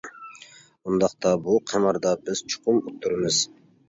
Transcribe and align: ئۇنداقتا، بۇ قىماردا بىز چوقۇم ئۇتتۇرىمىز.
ئۇنداقتا، 0.87 1.33
بۇ 1.47 1.57
قىماردا 1.71 2.13
بىز 2.29 2.41
چوقۇم 2.55 2.81
ئۇتتۇرىمىز. 2.93 3.39